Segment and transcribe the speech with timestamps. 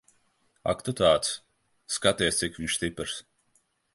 [0.71, 1.33] Ak tu tāds.
[1.97, 3.21] Skaties, cik viņš stiprs.